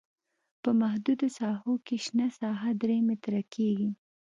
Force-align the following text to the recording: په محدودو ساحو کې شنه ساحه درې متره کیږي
په 0.61 0.69
محدودو 0.81 1.27
ساحو 1.37 1.73
کې 1.85 1.95
شنه 2.05 2.27
ساحه 2.39 2.71
درې 2.81 2.97
متره 3.07 3.41
کیږي 3.53 3.89